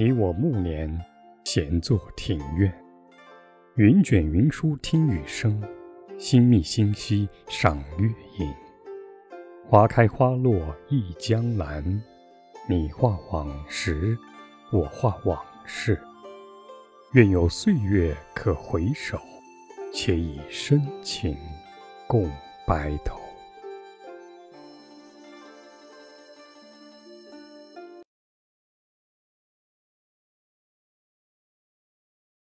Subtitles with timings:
[0.00, 0.88] 你我暮年，
[1.42, 2.72] 闲坐庭院，
[3.74, 5.60] 云卷云舒听雨声，
[6.16, 8.08] 星密星稀赏月
[8.38, 8.54] 影，
[9.66, 11.82] 花开花落忆江南，
[12.68, 14.16] 你画往事，
[14.70, 16.00] 我画往事，
[17.14, 19.18] 愿有岁月可回首，
[19.92, 21.36] 且以深情
[22.06, 22.30] 共
[22.64, 23.18] 白头。